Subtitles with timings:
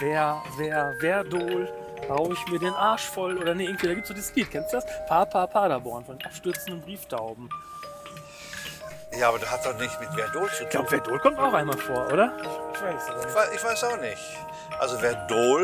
[0.00, 1.68] wer, wer, wer Dol,
[2.08, 3.38] hau ich mir den Arsch voll.
[3.38, 4.86] Oder nee, irgendwie, da gibt's so dieses Lied, kennst du das?
[5.08, 7.48] Papa Paderborn von den abstürzenden Brieftauben.
[9.18, 10.68] Ja, aber das hat doch nicht mit Verdol zu Ich tun.
[10.70, 12.32] glaube, Verdol kommt auch einmal vor, oder?
[12.74, 13.34] Ich weiß aber Ich nicht.
[13.34, 14.38] weiß, ich weiß auch nicht.
[14.78, 15.62] Also Verdol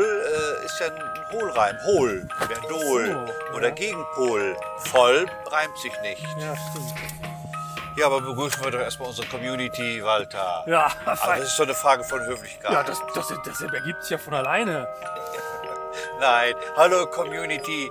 [0.61, 1.77] äh, ist ja ein Hohlreim.
[1.85, 3.27] Hohl, Verdol.
[3.51, 3.73] So, Oder ja.
[3.73, 4.55] Gegenpol.
[4.79, 6.21] Voll reimt sich nicht.
[6.39, 6.93] Ja, stimmt.
[7.97, 10.63] Ja, aber begrüßen wir doch erstmal unsere Community, Walter.
[10.67, 12.71] Ja, Also das ist so eine Frage von Höflichkeit.
[12.71, 14.87] ja das, das, das ergibt sich ja von alleine.
[16.19, 16.53] Nein.
[16.75, 17.89] Hallo Community.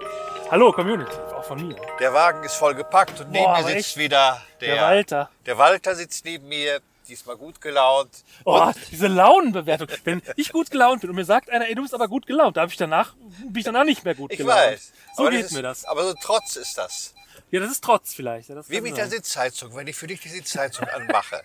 [0.48, 1.74] Hallo, Community, auch von mir.
[1.98, 3.97] Der Wagen ist voll gepackt und neben Boah, mir aber sitzt echt?
[3.97, 5.30] wieder der, Der Walter.
[5.45, 8.11] Der Walter sitzt neben mir, diesmal gut gelaunt.
[8.45, 9.88] Oh, diese Launenbewertung.
[10.05, 12.56] Wenn ich gut gelaunt bin und mir sagt einer, ey, du bist aber gut gelaunt,
[12.56, 14.56] da ich danach, bin ich danach nicht mehr gut ich gelaunt.
[14.61, 14.92] weiß.
[15.16, 15.84] So geht ist, mir das.
[15.84, 17.12] Aber so trotz ist das.
[17.50, 18.48] Ja, das ist Trotz vielleicht.
[18.48, 19.18] Ja, Wie mit der sein.
[19.18, 21.42] Sitzheizung, wenn ich für dich die Sitzheizung anmache.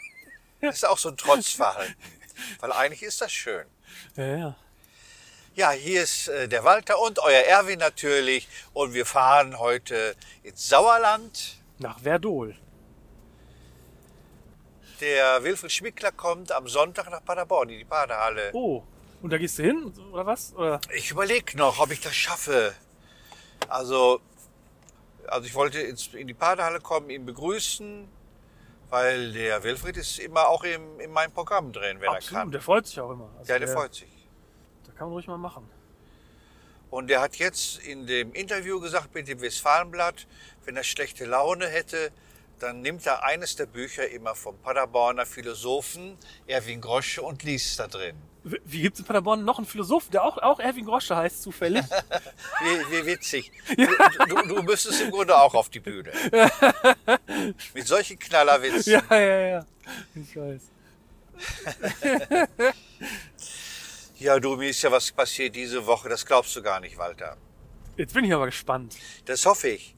[0.61, 1.95] Das ist auch so ein Trotzverhalten.
[2.59, 3.65] Weil eigentlich ist das schön.
[4.15, 4.55] Ja, ja.
[5.53, 8.47] Ja, hier ist äh, der Walter und euer Erwin natürlich.
[8.73, 11.58] Und wir fahren heute ins Sauerland.
[11.80, 12.55] Nach Verdol.
[15.02, 18.52] Der Wilfried Schmickler kommt am Sonntag nach Paderborn in die Badehalle.
[18.53, 18.83] Oh,
[19.21, 20.53] und da gehst du hin, oder was?
[20.53, 20.80] Oder?
[20.95, 22.73] Ich überlege noch, ob ich das schaffe.
[23.67, 24.21] Also,
[25.27, 28.08] also ich wollte ins, in die Badehalle kommen, ihn begrüßen,
[28.89, 32.52] weil der Wilfried ist immer auch im, in meinem Programm drin, wenn er Absolut, kann.
[32.52, 33.30] der freut sich auch immer.
[33.39, 34.09] Also Ja, der freut sich.
[34.86, 35.69] Da kann man ruhig mal machen.
[36.89, 40.27] Und der hat jetzt in dem Interview gesagt mit dem Westfalenblatt,
[40.66, 42.11] wenn er schlechte Laune hätte,
[42.62, 46.17] dann nimmt er eines der Bücher immer vom Paderborner Philosophen
[46.48, 48.16] Erwin Grosche und liest da drin.
[48.44, 51.84] Wie, wie gibt's in Paderborn noch einen Philosophen, der auch, auch Erwin Grosche heißt, zufällig?
[52.62, 53.52] Wie, wie witzig.
[53.76, 56.12] Du, du, du müsstest im Grunde auch auf die Bühne.
[57.73, 58.94] Mit solchen Knallerwitzen.
[58.94, 59.66] ja, ja, ja.
[60.16, 60.62] Ich weiß.
[64.20, 67.38] Ja, du, mir ist ja was passiert diese Woche, das glaubst du gar nicht, Walter.
[67.98, 68.95] Jetzt bin ich aber gespannt.
[69.26, 69.95] Das hoffe ich.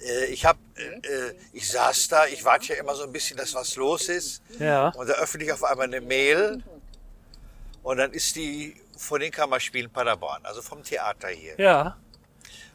[0.00, 3.36] Äh, Ich hab, äh, äh, ich saß da, ich warte ja immer so ein bisschen,
[3.36, 4.42] dass was los ist.
[4.58, 4.88] Ja.
[4.90, 6.62] Und da öffne ich auf einmal eine Mail
[7.82, 11.54] und dann ist die von den Kammerspielen Paderborn, also vom Theater hier.
[11.58, 11.96] Ja.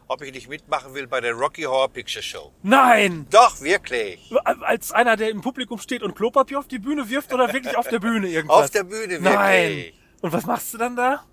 [0.07, 2.51] Ob ich nicht mitmachen will bei der Rocky Horror Picture Show.
[2.63, 3.27] Nein!
[3.31, 4.29] Doch, wirklich.
[4.43, 7.87] Als einer, der im Publikum steht und Klopapier auf die Bühne wirft oder wirklich auf
[7.87, 8.65] der Bühne irgendwas?
[8.65, 9.21] Auf der Bühne, wirklich.
[9.23, 9.93] Nein!
[10.21, 11.23] Und was machst du dann da?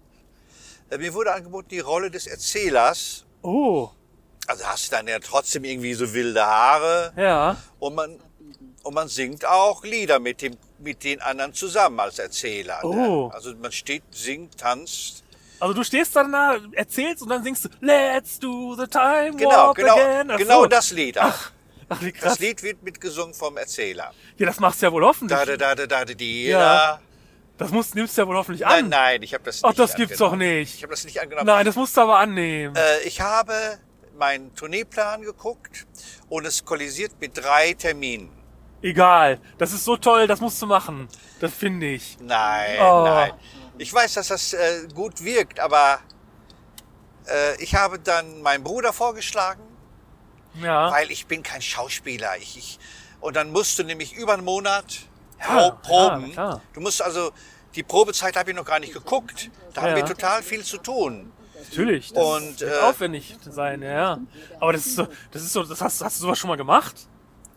[0.91, 3.25] Äh, Mir wurde angeboten, die Rolle des Erzählers.
[3.43, 3.91] Oh,
[4.49, 7.13] Also hast du dann ja trotzdem irgendwie so wilde Haare.
[7.17, 7.57] ja.
[7.79, 8.19] Und man,
[8.83, 12.81] und man singt auch Lieder mit, dem, mit den anderen zusammen als Erzähler.
[12.83, 12.95] Oh.
[13.29, 13.31] Ne?
[13.35, 15.23] Also man steht, singt, tanzt.
[15.61, 19.51] Also du stehst dann da, erzählst und dann singst du Let's do the time Genau,
[19.51, 20.31] warp genau, again.
[20.31, 20.67] Ach genau so.
[20.67, 21.19] das Lied.
[21.19, 21.51] Ach,
[21.91, 22.31] Ach, wie krass.
[22.35, 24.13] das Lied wird mitgesungen vom Erzähler.
[24.39, 25.39] Ja, das machst du ja wohl hoffentlich.
[25.39, 26.59] Da, da, da, da, da, da, Ja.
[26.59, 27.01] da.
[27.59, 28.89] Das musst, nimmst du ja wohl hoffentlich Nein, an.
[28.91, 30.59] nein, ich habe das Ach, nicht das gibt's doch angenommen.
[30.61, 30.75] nicht.
[30.77, 31.47] Ich habe das nicht angenommen.
[31.47, 32.77] Nein, das musst du aber annehmen.
[32.77, 33.53] Äh, ich habe
[34.19, 35.87] meinen Tourneeplan geguckt
[36.29, 38.31] und es kollisiert mit drei Terminen.
[38.83, 39.41] Egal.
[39.59, 41.09] Das ist so toll, das musst du machen.
[41.41, 42.17] Das finde ich.
[42.21, 43.05] Nein, Oh.
[43.05, 43.33] nein.
[43.79, 46.01] Ich weiß, dass das äh, gut wirkt, aber
[47.29, 49.63] äh, ich habe dann meinen Bruder vorgeschlagen,
[50.61, 50.91] Ja.
[50.91, 52.37] weil ich bin kein Schauspieler.
[52.39, 52.79] Ich, ich,
[53.21, 54.99] und dann musst du nämlich über einen Monat
[55.41, 56.33] Ja, pro, proben.
[56.33, 57.31] ja, du musst also,
[57.75, 59.51] die Probezeit habe ich noch gar nicht geguckt.
[59.75, 61.33] Da haben wir total viel zu tun.
[61.71, 62.13] Natürlich.
[62.13, 64.19] Das Und, wird äh, aufwendig sein, ja.
[64.61, 66.95] Aber das ist so, das ist so, das hast, hast du sowas schon mal gemacht?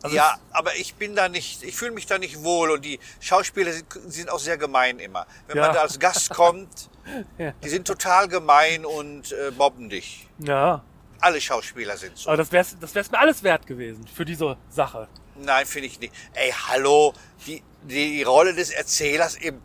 [0.02, 2.98] Also ja, aber ich bin da nicht, ich fühle mich da nicht wohl und die
[3.20, 5.26] Schauspieler sind, sind auch sehr gemein immer.
[5.46, 5.66] Wenn Ja.
[5.66, 6.90] man da als Gast kommt,
[7.38, 7.52] Ja.
[7.62, 10.26] die sind total gemein und äh, mobben dich.
[10.38, 10.82] Ja.
[11.20, 12.28] Alle Schauspieler sind so.
[12.30, 15.06] Aber das wär's, das wär's mir alles wert gewesen für diese Sache.
[15.36, 16.12] Nein, finde ich nicht.
[16.34, 17.14] Ey, hallo,
[17.46, 19.62] die, die Rolle des Erzählers im,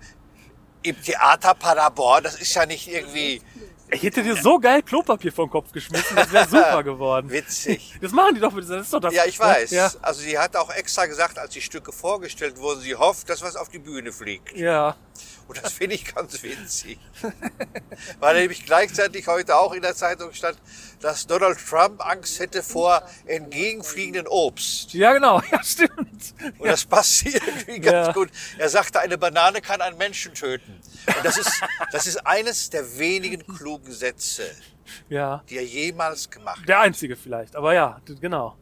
[0.83, 3.41] im Theater Paderborn, das ist ja nicht irgendwie
[3.89, 7.29] Ich hätte dir so geil Klopapier den Kopf geschmissen, das wäre super geworden.
[7.29, 7.95] witzig.
[8.01, 9.13] Das machen die doch, das ist doch das.
[9.13, 9.71] Ja, ich weiß.
[9.71, 13.41] Ja, Also sie hat auch extra gesagt, als die Stücke vorgestellt wurden, sie hofft, dass
[13.41, 14.55] was auf die Bühne fliegt.
[14.57, 14.95] ja.
[15.47, 16.99] Und das finde ich ganz witzig.
[18.19, 20.57] Weil nämlich gleichzeitig heute auch in der Zeitung stand,
[20.99, 24.93] dass Donald Trump Angst hätte vor entgegenfliegenden Obst.
[24.93, 26.33] Ja, genau, ja, stimmt.
[26.57, 28.13] Und das passt irgendwie ganz Ja.
[28.13, 28.29] gut.
[28.57, 30.79] Er sagte, eine Banane kann einen Menschen töten.
[31.07, 31.61] Und das ist,
[31.91, 34.43] das ist eines der wenigen klugen Sätze,
[35.09, 35.43] Ja.
[35.49, 36.67] die er jemals gemacht hat.
[36.67, 38.57] Der einzige vielleicht, aber ja, genau.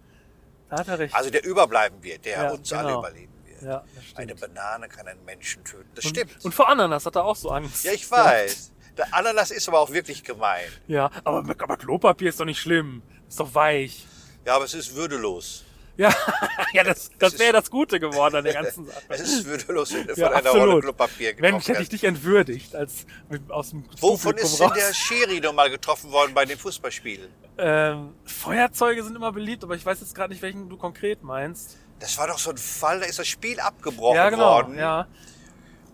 [0.69, 1.15] Da hat er recht.
[1.15, 2.99] Also der überbleiben wird, der Ja, uns alle genau.
[2.99, 3.34] überleben wird.
[3.65, 3.83] Ja.
[4.15, 5.89] Eine Banane kann einen Menschen töten.
[5.95, 6.45] Das und, stimmt.
[6.45, 7.83] Und vor Ananas hat er auch so Angst.
[7.83, 8.71] ja, ich weiß.
[8.97, 10.65] Der Ananas ist aber auch wirklich gemein.
[10.87, 13.01] Ja, aber, aber Klopapier ist doch nicht schlimm.
[13.27, 14.05] Ist doch weich.
[14.45, 15.65] Ja, aber es ist würdelos.
[15.97, 16.13] Ja,
[16.73, 19.01] ja das, das wäre das Gute geworden an der ganzen Sache.
[19.09, 20.83] Es ist würdelos, wenn du Ja, von einer Rolle absolut.
[20.83, 24.71] Klopapier Mensch, getroffen hätte ich dich entwürdigt, als mit, aus dem Wovon Publikum ist denn
[24.73, 27.29] der Schiri noch mal getroffen worden bei den Fußballspielen?
[27.57, 31.77] Ähm, Feuerzeuge sind immer beliebt, aber ich weiß jetzt gerade nicht, welchen du konkret meinst.
[31.99, 34.51] Das war doch so ein Fall, da ist das Spiel abgebrochen ja, genau.
[34.51, 34.77] worden.
[34.77, 35.07] Ja.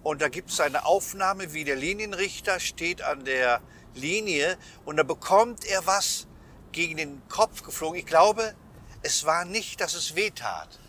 [0.03, 3.61] Und da gibt es eine Aufnahme, wie der Linienrichter steht an der
[3.93, 6.27] Linie und da bekommt er was
[6.71, 7.99] gegen den Kopf geflogen.
[7.99, 8.55] Ich glaube,
[9.03, 10.79] es war nicht, dass es weh tat,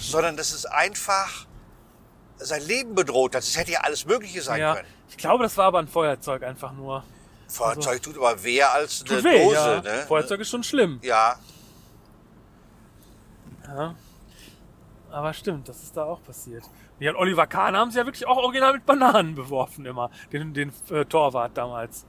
[0.00, 1.46] sondern dass es einfach
[2.38, 3.42] sein Leben bedroht hat.
[3.42, 4.76] Es hätte ja alles Mögliche sein ja.
[4.76, 4.88] können.
[5.10, 7.04] Ich glaube, das war aber ein Feuerzeug einfach nur.
[7.48, 9.54] Feuerzeug tut aber weh als eine weh, Dose.
[9.54, 9.80] ja.
[9.80, 10.04] Ne?
[10.06, 10.98] Feuerzeug ist schon schlimm.
[11.02, 11.38] Ja,
[13.66, 13.94] Ja.
[15.10, 16.64] Aber stimmt, das ist da auch passiert.
[16.98, 20.10] Ja, und Oliver Kahn haben sie ja wirklich auch original mit Bananen beworfen immer.
[20.32, 22.04] Den, den äh, Torwart damals.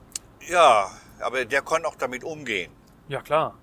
[0.48, 0.90] ja,
[1.20, 2.72] aber der konnte auch damit umgehen.
[3.08, 3.56] Ja, klar.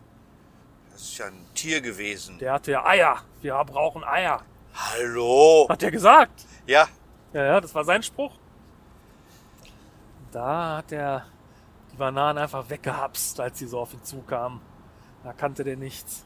[0.92, 2.38] Das ist ja ein Tier gewesen.
[2.38, 3.16] Der hatte ja Eier.
[3.42, 4.40] Wir brauchen Eier.
[4.74, 5.66] Hallo?
[5.68, 6.46] Hat er gesagt.
[6.66, 6.88] Ja,
[7.32, 8.32] Ja, ja, das war sein Spruch.
[10.32, 11.26] Da hat er
[11.92, 14.60] die Bananen einfach weggehapst, als sie so auf ihn zukamen.
[15.22, 16.24] Da kannte der nichts.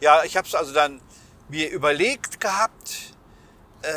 [0.00, 1.00] Ja, ich habe es also dann
[1.48, 3.14] mir überlegt gehabt,
[3.82, 3.88] äh,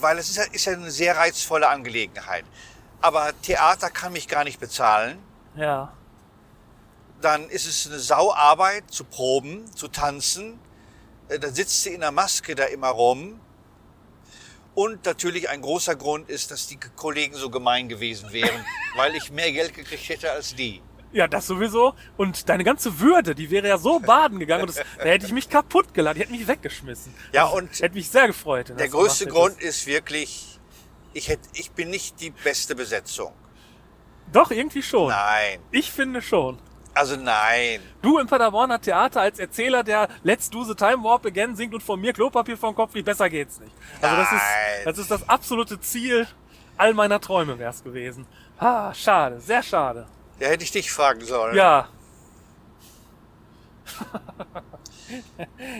[0.00, 2.44] weil es ist ja, ist ja eine sehr reizvolle Angelegenheit.
[3.00, 5.18] Aber Theater kann mich gar nicht bezahlen.
[5.56, 5.92] Ja.
[7.20, 10.58] Dann ist es eine Sauarbeit zu proben, zu tanzen.
[11.28, 13.40] Äh, Da sitzt sie in der Maske da immer rum.
[14.74, 18.64] Und natürlich ein großer Grund ist, dass die Kollegen so gemein gewesen wären,
[18.96, 20.82] weil ich mehr Geld gekriegt hätte als die.
[21.14, 21.94] Ja, das sowieso.
[22.16, 24.62] Und deine ganze Würde, die wäre ja so baden gegangen.
[24.62, 26.16] Und das, da hätte ich mich kaputt geladen.
[26.18, 27.14] Die hätte mich weggeschmissen.
[27.32, 28.70] Ja, Also, und Hätte mich sehr gefreut.
[28.70, 29.28] Der das größte.
[29.28, 30.58] Grund ist wirklich,
[31.12, 33.32] ich, hätte, ich bin nicht die beste Besetzung.
[34.32, 35.08] Doch, irgendwie schon.
[35.10, 35.60] Nein.
[35.70, 36.58] Ich finde schon.
[36.94, 37.80] Also nein.
[38.02, 41.82] Du im Paderborner Theater als Erzähler, der Let's Do the Time Warp Again singt und
[41.82, 43.72] von mir Klopapier vom Kopf, wie besser geht's nicht.
[44.00, 44.40] Also das Nein.
[44.78, 46.26] ist, das ist das absolute Ziel
[46.76, 48.26] all meiner Träume wär's gewesen.
[48.58, 50.06] Ah, schade, sehr schade.
[50.40, 51.56] Da hätte ich dich fragen sollen.
[51.56, 51.88] Ja,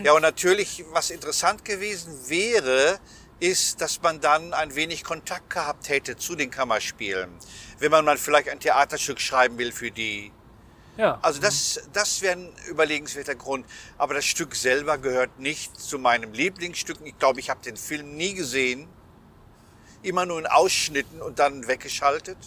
[0.03, 2.99] Ja, und natürlich, was interessant gewesen wäre,
[3.39, 7.29] ist, dass man dann ein wenig Kontakt gehabt hätte zu den Kammerspielen.
[7.79, 10.31] Wenn man mal vielleicht ein Theaterstück schreiben will für die.
[10.97, 11.19] ja.
[11.21, 13.65] Also das, das wäre ein überlegenswerter Grund.
[13.97, 16.99] Aber das Stück selber gehört nicht zu meinem Lieblingsstück.
[17.03, 18.87] Ich glaube, ich habe den Film nie gesehen.
[20.01, 22.37] Immer nur in Ausschnitten und dann weggeschaltet.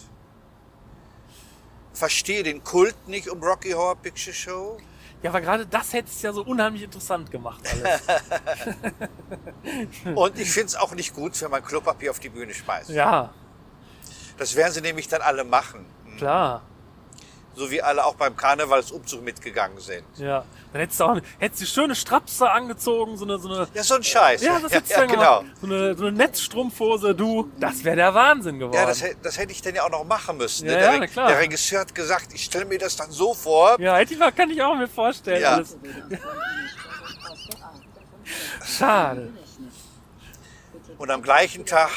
[1.99, 4.77] Verstehe den Kult nicht um Rocky Horror Picture Show.
[5.21, 8.01] Ja, aber gerade das hätte es ja so unheimlich interessant gemacht alles.
[10.15, 12.91] Und ich finde es auch nicht gut, wenn man Klopapier auf die Bühne schmeißt.
[12.91, 13.33] ja,
[14.37, 15.85] Das werden sie nämlich dann alle machen.
[16.17, 16.61] klar.
[17.55, 20.05] So wie alle auch beim Karnevalsumzug mitgegangen sind.
[20.17, 20.45] Ja.
[20.71, 23.95] Dann hättest du auch hättest du schöne Strapse angezogen, so eine, so eine Ja, so
[23.95, 24.41] ein Scheiß.
[24.43, 25.39] Ja, das ja, hättest du ja, genau.
[25.39, 25.57] gemacht.
[25.59, 28.75] So eine, so eine Netzstrumpfhose, du, das wäre der Wahnsinn geworden.
[28.75, 30.67] Ja, das, das hätte ich dann ja auch noch machen müssen.
[30.67, 30.73] ne?
[30.73, 31.27] Ja, der, ja, klar.
[31.27, 33.79] der Regisseur hat gesagt, ich stelle mir das dann so vor.
[33.79, 35.41] Ja, hätte ich kann ich auch mir vorstellen.
[35.41, 35.55] Ja.
[35.55, 35.75] Alles.
[38.63, 39.33] Schade.
[40.97, 41.89] Und am gleichen Tag,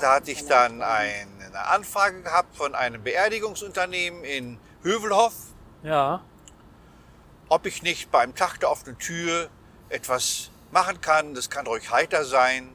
[0.00, 5.34] da hatte ich dann eine Anfrage gehabt von einem Beerdigungsunternehmen in Hövelhoff,
[5.82, 6.20] Ja.
[7.48, 9.48] ob ich nicht beim Tag der offenen Tür
[9.88, 11.34] etwas machen kann.
[11.34, 12.74] Das kann ruhig heiter sein.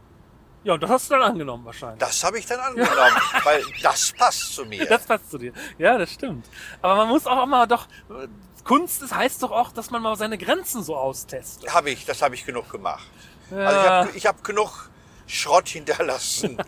[0.63, 1.99] Ja, und das hast du dann angenommen wahrscheinlich.
[1.99, 2.91] Das habe ich dann angenommen,
[3.43, 4.85] weil das passt zu mir.
[4.85, 5.53] Das passt zu dir.
[5.77, 6.45] Ja, das stimmt.
[6.81, 7.87] Aber man muss auch mal doch.
[8.63, 11.73] Kunst ist, heißt doch auch, dass man mal seine Grenzen so austestet.
[11.73, 13.07] Habe ich, das habe ich genug gemacht.
[13.49, 14.89] Ja, Also ich habe ich hab genug
[15.25, 16.57] Schrott hinterlassen.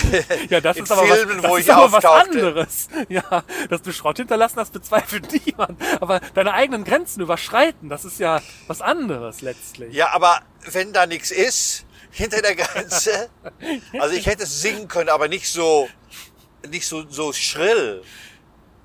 [0.50, 2.88] ja das in ist aber, Filmen, was, das wo ist aber was anderes.
[3.08, 5.80] Ja, dass du Schrott hinterlassen hast, bezweifelt niemand.
[6.00, 9.94] Aber deine eigenen Grenzen überschreiten, das ist ja was anderes letztlich.
[9.94, 13.30] Ja, aber wenn da nichts ist, hinter der Grenze,
[13.98, 15.88] also ich hätte es singen können, aber nicht so,
[16.68, 18.02] nicht so, so schrill.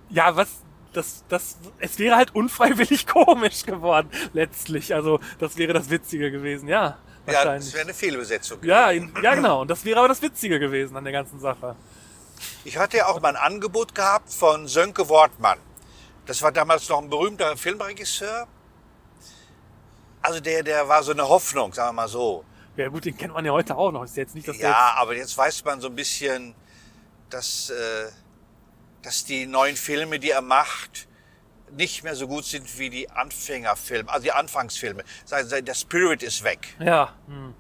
[0.10, 0.48] Ja, was,
[0.94, 4.94] das, das, es wäre halt unfreiwillig komisch geworden, letztlich.
[4.96, 6.98] Also, das wäre das Witzige gewesen, ja.
[7.28, 8.64] Ja, das wäre eine Fehlbesetzung.
[8.64, 9.62] Ja, ja, genau.
[9.62, 11.76] Und das wäre aber das Witzige gewesen an der ganzen Sache.
[12.64, 15.60] Ich hatte ja auch mal ein Angebot gehabt von Sönke Wortmann.
[16.26, 18.48] Das war damals noch ein berühmter Filmregisseur.
[20.22, 22.44] Also der, der war so eine Hoffnung, sagen wir mal so.
[22.76, 24.04] Ja, gut, den kennt man ja heute auch noch.
[24.04, 26.54] Ist ja jetzt nicht, dass Ja, aber jetzt weiß man so ein bisschen,
[27.30, 28.10] dass, äh,
[29.02, 31.08] dass die neuen Filme, die er macht,
[31.72, 35.04] nicht mehr so gut sind wie die Anfängerfilme, also die Anfangsfilme.
[35.30, 36.76] Der Spirit ist weg.
[36.80, 37.54] ja, hm.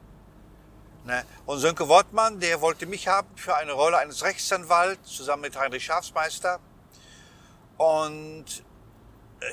[1.05, 1.23] Ne?
[1.45, 5.85] Und Sönke Wortmann, der wollte mich haben für eine Rolle eines Rechtsanwalts zusammen mit Heinrich
[5.85, 6.59] Schafsmeister.
[7.77, 8.43] Und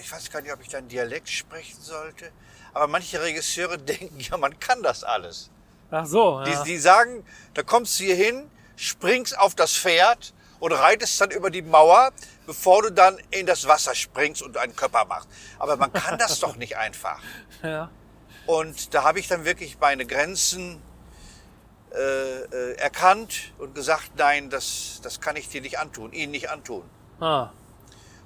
[0.01, 2.33] ich weiß gar nicht, ob ich dann Dialekt sprechen sollte,
[2.73, 5.51] aber manche Regisseure denken, ja, man kann das alles.
[5.93, 6.65] Ach so, Die, ja.
[6.65, 10.35] die sagen, da kommst du hier hin, springst auf das Pferd
[10.65, 12.11] und reitest dann über die Mauer,
[12.47, 15.29] bevor du dann in das Wasser springst und einen Körper machst.
[15.59, 17.21] Aber man kann das doch nicht einfach.
[17.63, 17.91] ja.
[18.47, 20.81] Und da habe ich dann wirklich meine Grenzen
[21.93, 26.49] äh, äh, erkannt und gesagt, nein, das, das kann ich dir nicht antun, ihnen nicht
[26.49, 26.89] antun.
[27.21, 27.51] Ah,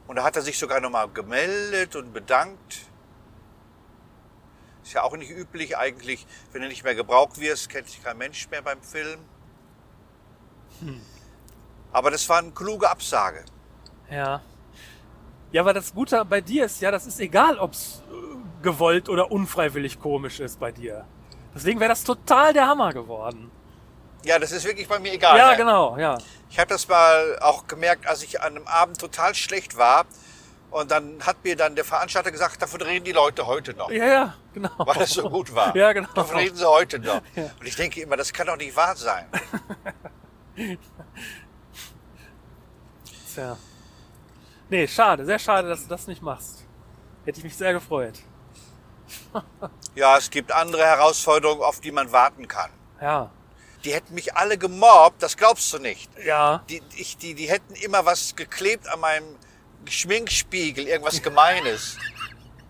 [0.06, 2.82] Und da hat er sich sogar nochmal gemeldet und bedankt.
[4.84, 8.16] Ist ja auch nicht üblich eigentlich, wenn du nicht mehr gebraucht wirst, kennt sich kein
[8.16, 9.18] Mensch mehr beim Film.
[11.92, 13.44] Aber das war eine kluge Absage.
[14.10, 14.40] ja.
[15.50, 19.32] Ja, aber das Gute bei dir ist ja, das ist egal, ob's äh, gewollt oder
[19.32, 21.06] unfreiwillig komisch ist bei dir.
[21.54, 23.50] Deswegen wäre das total der Hammer geworden.
[24.26, 25.38] Ja, das ist wirklich bei mir egal.
[25.38, 25.56] ja, ne?
[25.56, 26.18] genau, ja.
[26.50, 30.04] Ich habe das mal auch gemerkt, als ich an einem Abend total schlecht war.
[30.70, 33.90] Und dann hat mir dann der Veranstalter gesagt, davon reden die Leute heute noch.
[33.90, 34.68] Ja, ja, genau.
[34.76, 35.74] Weil es so gut war.
[35.74, 36.10] Ja, genau.
[36.14, 37.22] Davon reden sie heute noch.
[37.36, 39.24] Und ich denke immer, das kann doch nicht wahr sein.
[43.38, 43.56] Tja.
[44.68, 46.64] Nee, schade, sehr schade, dass du das nicht machst.
[47.24, 48.14] Hätte ich mich sehr gefreut.
[49.94, 52.70] Ja, es gibt andere Herausforderungen, auf die man warten kann.
[53.00, 53.30] Ja,
[53.84, 56.10] Die hätten mich alle gemobbt, das glaubst du nicht.
[56.24, 59.36] ja, Die, ich, die, die hätten immer was geklebt an meinem
[59.88, 61.96] Schminkspiegel, irgendwas Gemeines.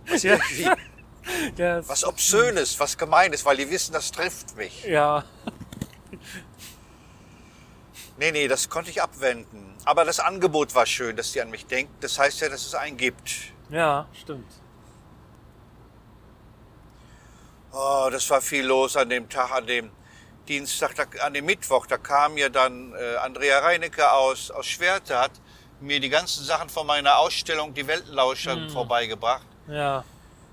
[0.09, 0.23] Was,
[1.57, 1.89] Ja.
[1.89, 4.85] was Obszönes, was Gemeines, weil die wissen, das trifft mich.
[4.85, 5.25] ja,
[8.17, 9.75] Nee, nee, das konnte ich abwenden.
[9.88, 12.04] Aber das Angebot war schön, dass die an mich denkt.
[12.04, 13.30] Das heißt ja, dass es einen gibt.
[13.71, 14.52] ja, stimmt.
[17.73, 19.90] Oh, das war viel los an dem Tag, an dem
[20.47, 21.87] Dienstag, an dem Mittwoch.
[21.87, 25.33] Da kam ja dann äh, Andrea Reinecke aus, aus Schwerte, hat
[25.80, 29.47] mir die ganzen Sachen von meiner Ausstellung Die Weltenlauscher vorbeigebracht.
[29.68, 30.04] Ja,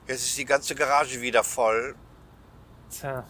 [0.08, 1.94] Jetzt ist die ganze Garage wieder voll.
[2.90, 3.26] tja.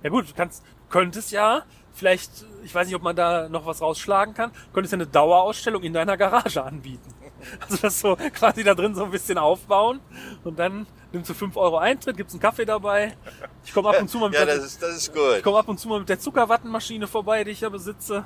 [0.00, 1.64] Ja gut, du kannst, könntest ja,
[1.98, 2.30] vielleicht,
[2.62, 5.92] ich weiß nicht, ob man da noch was rausschlagen kann, könntest ja eine Dauerausstellung in
[5.92, 7.14] deiner Garage anbieten.
[7.60, 10.00] Also das so quasi da drin so ein bisschen aufbauen
[10.42, 13.16] und dann nimmst du 5 Euro Eintritt, gibt's einen Kaffee dabei.
[13.64, 15.36] Ich komme ab und zu mal mit Ja, der, das ist, das ist gut.
[15.36, 18.24] ich komm ab und zu mal mit der Zuckerwattenmaschine vorbei, die ich ja besitze.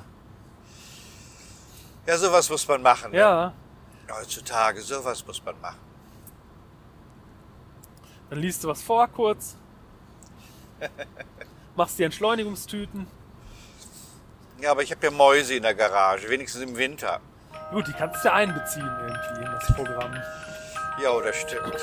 [2.07, 3.11] Ja, sowas muss man machen.
[3.11, 3.17] ne?
[3.19, 3.53] Ja,
[4.19, 5.77] Heutzutage, sowas muss man machen.
[8.31, 9.55] dann liest du was vor kurz.
[11.75, 13.05] Machst die Entschleunigungstüten.
[14.63, 17.19] Ja, aber ich habe ja Mäuse in der Garage, wenigstens im Winter.
[17.73, 20.13] Gut, die kannst du ja einbeziehen irgendwie in das Programm.
[21.03, 21.75] Ja, das stimmt.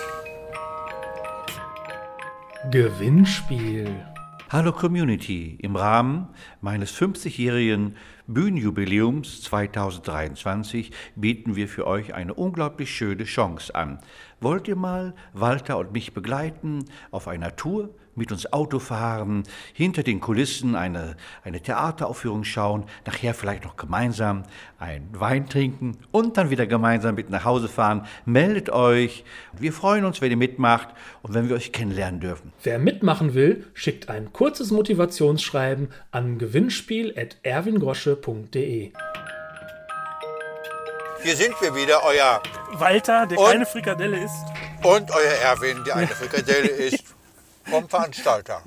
[2.70, 4.02] Gewinnspiel.
[4.48, 6.28] Hallo Community, im Rahmen
[6.62, 14.00] meines 50-jährigen Bühnenjubiläums 2023 bieten wir für euch eine unglaublich schöne Chance an.
[14.40, 20.02] Wollt ihr mal Walter und mich begleiten auf einer Tour, mit uns Auto fahren, hinter
[20.02, 24.42] den Kulissen eine, eine Theateraufführung schauen, nachher vielleicht noch gemeinsam
[24.78, 28.04] einen Wein trinken und dann wieder gemeinsam mit nach Hause fahren?
[28.24, 29.24] Meldet euch.
[29.58, 30.90] Wir freuen uns, wenn ihr mitmacht
[31.22, 32.52] und wenn wir euch kennenlernen dürfen.
[32.62, 38.92] Wer mitmachen will, schickt ein kurzes Motivationsschreiben an gewinnspiel.erwingrosche.de.
[41.22, 44.44] Hier sind wir wieder, euer Walter, der Und- keine Frikadelle isst.
[44.82, 47.04] Und euer Erwin, der eine Frikadelle ist
[47.68, 48.62] vom Veranstalter.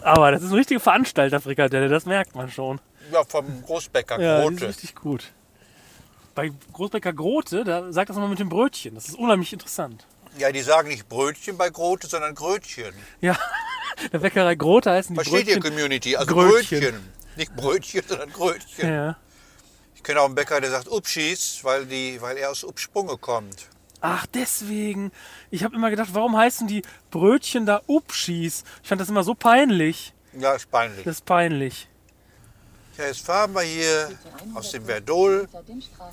[0.00, 2.80] Aber das ist eine richtige Veranstalter-Frikadelle, das merkt man schon.
[3.12, 4.68] Ja, vom Großbäcker Ja, die ist Grote.
[4.68, 5.24] richtig gut.
[6.34, 8.94] Bei Großbäcker Grote, da sagt das immer mit dem Brötchen.
[8.94, 10.06] Das ist unheimlich interessant.
[10.38, 12.94] Ja, die sagen nicht Brötchen bei Grote, sondern Grötchen.
[13.20, 13.36] Ja,
[14.12, 15.74] der Bäckerei Grote heißen die Versteht ihr, Brötchen.
[15.74, 16.16] Community?
[16.16, 16.80] Also Grötchen.
[16.80, 17.08] Brötchen.
[17.36, 18.88] Nicht Brötchen, sondern Grötchen.
[18.94, 19.16] Ja.
[20.00, 23.68] Ich kenne auch einen Bäcker, der sagt Upschis, weil, die, weil er aus Upsprunge kommt.
[24.00, 25.12] Ach, deswegen.
[25.50, 26.80] Ich habe immer gedacht, warum heißen die
[27.10, 28.64] Brötchen da Upschis?
[28.82, 30.14] Ich fand das immer so peinlich.
[30.32, 31.04] Ja, ist peinlich.
[31.04, 31.86] Das ist peinlich.
[32.96, 34.10] Ja, jetzt fahren wir hier
[34.54, 35.46] aus dem Verdol,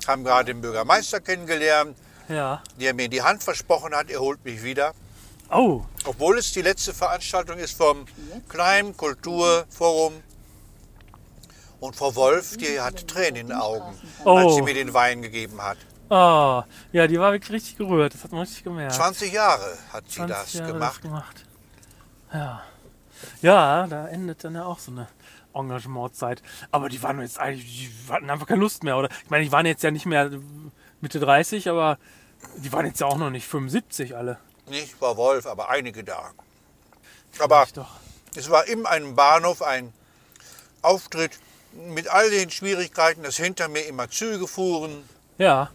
[0.06, 1.96] haben gerade den Bürgermeister kennengelernt,
[2.28, 2.62] Ja.
[2.78, 4.92] der mir die Hand versprochen hat, er holt mich wieder.
[5.50, 8.04] Oh, Obwohl es die letzte Veranstaltung ist vom
[8.50, 10.22] Klein Kulturforum.
[11.80, 14.36] Und Frau Wolf, die hat Tränen in den Augen, Oh.
[14.36, 15.78] als sie mir den Wein gegeben hat.
[16.10, 16.62] oh.
[16.92, 18.14] Ja, die war wirklich richtig gerührt.
[18.14, 18.94] Das hat man richtig gemerkt.
[18.94, 20.94] 20 Jahre hat sie 20 das Jahre gemacht.
[20.96, 21.44] Das gemacht.
[22.32, 22.62] Ja.
[23.42, 25.08] Ja, da endet dann ja auch so eine
[25.54, 26.42] Engagementzeit.
[26.70, 27.64] Aber die waren jetzt eigentlich,
[28.06, 29.08] die hatten einfach keine Lust mehr, oder?
[29.24, 30.30] Ich meine, die waren jetzt ja nicht mehr
[31.00, 31.98] Mitte 30, aber
[32.56, 34.38] die waren jetzt ja auch noch nicht 75 alle.
[34.68, 36.30] Nicht Frau Wolf, aber einige da.
[37.40, 37.66] Aber
[38.36, 39.92] es war in einem Bahnhof ein
[40.82, 41.32] Auftritt
[41.78, 45.04] mit all den Schwierigkeiten, dass hinter mir immer Züge fuhren.
[45.38, 45.70] Ja.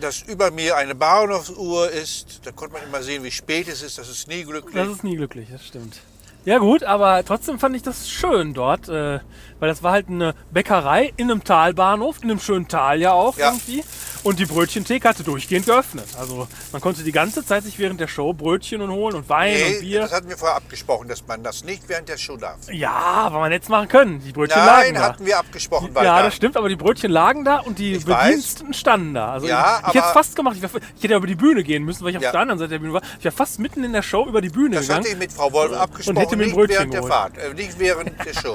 [0.00, 2.40] dass über mir eine Bahnhofsuhr ist.
[2.44, 3.98] Da konnte man immer sehen, wie spät es ist.
[3.98, 4.74] Das ist nie glücklich.
[4.74, 6.00] Das ist nie glücklich, das stimmt.
[6.44, 9.20] Ja gut, aber trotzdem fand ich das schön dort, äh,
[9.60, 13.36] weil das war halt eine Bäckerei in einem Talbahnhof, in einem schönen Tal ja auch
[13.38, 13.52] Ja.
[13.52, 13.84] irgendwie.
[14.24, 16.04] Und die Brötchentheke hatte durchgehend geöffnet.
[16.18, 19.52] Also man konnte die ganze Zeit sich während der Show Brötchen und holen und Wein
[19.54, 20.00] und nee, Bier.
[20.02, 22.58] das hatten wir vorher abgesprochen, dass man das nicht während der Show darf.
[22.72, 24.20] Ja, aber man hätte es machen können.
[24.24, 25.00] Die Brötchen lagen Nein, da.
[25.02, 26.22] hatten wir abgesprochen, Ja, Walter.
[26.24, 28.26] das stimmt, aber die Brötchen lagen da und die Ich weiß.
[28.28, 29.32] Bediensteten standen da.
[29.32, 30.54] Also Ja, ich, ich hätte es fast gemacht.
[30.56, 32.30] Ich, wär, ich hätte über die Bühne gehen müssen, weil ich auf Ja.
[32.30, 33.02] der anderen Seite der Bühne war.
[33.18, 35.00] Ich wäre fast mitten in der Show über die Bühne Das gegangen.
[35.04, 37.12] hatte ich mit Frau Wolf abgesprochen, hätte mir ein nicht Brötchen während der geholt.
[37.14, 38.54] Fahrt, äh, nicht während der Show.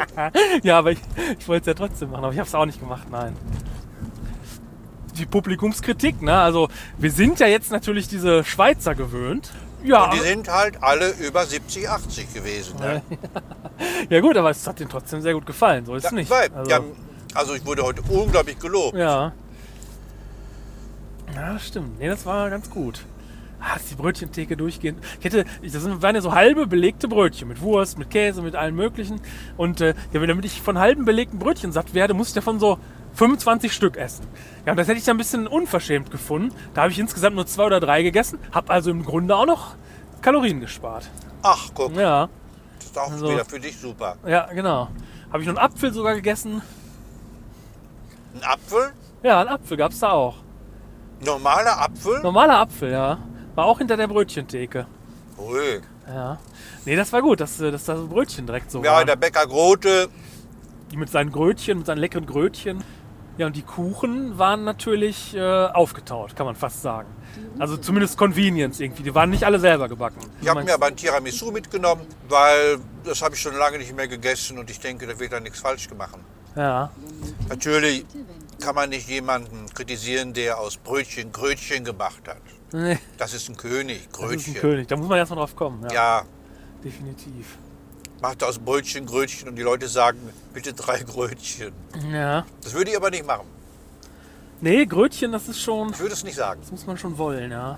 [0.64, 1.00] Ja, aber ich,
[1.40, 3.36] ich wollte es ja trotzdem machen, aber ich habe es auch nicht gemacht, nein.
[5.18, 6.40] Die Publikumskritik, ne?
[6.40, 9.52] Also wir sind ja jetzt natürlich diese Schweizer gewöhnt.
[9.84, 12.80] Ja, Und die sind halt alle über 70, 80 gewesen.
[12.80, 13.02] Ne?
[14.10, 16.30] ja gut, aber es hat denen trotzdem sehr gut gefallen, so ist es nicht.
[16.30, 16.80] weil, Also, ja,
[17.34, 18.98] also ich wurde heute unglaublich gelobt.
[18.98, 19.32] ja.
[21.36, 22.00] Ja, stimmt.
[22.00, 23.06] Nee, das war ganz gut.
[23.60, 25.04] Ah, ist die Brötchentheke durchgehend.
[25.20, 28.76] Ich hätte, das waren ja so halbe belegte Brötchen mit Wurst, mit Käse, mit allem
[28.76, 29.20] Möglichen.
[29.58, 32.78] Und äh, ja, damit ich von halben belegten Brötchen satt werde, muss ich davon so
[33.16, 34.28] 25 Stück essen.
[34.66, 36.54] Ja, und das hätte ich dann ein bisschen unverschämt gefunden.
[36.76, 39.74] Da habe ich insgesamt nur zwei oder drei gegessen, habe also im Grunde auch noch
[40.22, 41.10] Kalorien gespart.
[41.42, 42.30] Ach, guck, Ja,
[42.78, 44.18] das ist auch Also- wieder für dich super.
[44.28, 44.90] ja, genau.
[45.32, 46.62] Habe ich noch einen Apfel sogar gegessen.
[48.36, 48.92] Ein Apfel,
[49.24, 50.36] Ja, einen Apfel gab es da auch.
[51.26, 52.22] normaler Apfel.
[52.22, 53.18] Normaler Apfel, ja.
[53.58, 54.86] War auch hinter der Brötchentheke.
[55.40, 55.82] Ui.
[56.08, 56.38] Ja.
[56.86, 59.08] Nee, das war gut, dass, äh, dass da so Brötchen direkt so Ja, waren.
[59.08, 60.10] der Bäcker Grote,
[60.92, 62.84] Die mit seinen Grötchen, mit seinen leckeren Grötchen.
[63.40, 67.08] Ja, und die Kuchen waren natürlich äh, aufgetaut, kann man fast sagen.
[67.58, 69.02] Also zumindest Convenience irgendwie.
[69.02, 70.20] Die waren nicht alle selber gebacken.
[70.40, 74.08] ich habe mir aber ein Tiramisu mitgenommen, weil das habe ich schon lange nicht mehr
[74.08, 76.16] gegessen und ich denke, da wird da nichts falsch gemacht.
[76.56, 76.92] Ja,
[77.50, 78.06] Natürlich
[78.62, 82.38] kann man nicht jemanden kritisieren, der aus Brötchen Grötchen gemacht hat.
[82.74, 84.56] Nee, Das ist ein König, das ist Grötchen.
[84.56, 84.88] ein König.
[84.88, 85.84] Da muss man erstmal drauf kommen.
[85.90, 86.24] Ja, Ja,
[86.84, 87.58] definitiv.
[88.22, 90.20] macht aus Brötchen Grötchen und die Leute sagen,
[90.54, 91.72] bitte drei Grötchen.
[92.12, 92.46] Ja.
[92.64, 93.48] Das würde ich aber nicht machen.
[94.62, 95.92] Nee, Grötchen, das ist schon.
[95.92, 96.60] Ich würde es nicht sagen.
[96.62, 97.78] Das muss man schon wollen, ja.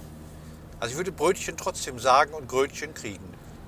[0.79, 3.23] Also ich würde Brötchen trotzdem sagen und Grötchen kriegen.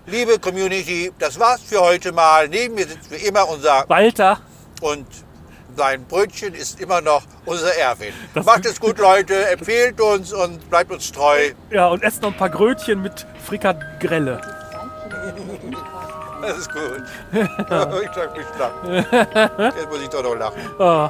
[0.06, 2.48] Liebe Community, das war's für heute mal.
[2.48, 4.40] Neben mir sitzt wie immer unser Walter,
[4.82, 5.06] und
[5.76, 8.14] sein Brötchen ist immer noch unser Erwin.
[8.34, 9.50] Das- Macht es gut, Leute.
[9.50, 11.52] Empfehlt uns und bleibt uns treu.
[11.70, 14.42] ja, und esst noch ein paar Grötchen mit Frikadelle.
[16.42, 17.04] Das ist gut.
[17.32, 19.06] ich sag mich lang.
[19.76, 20.60] Jetzt muss ich doch noch lachen.
[20.80, 21.10] Ah,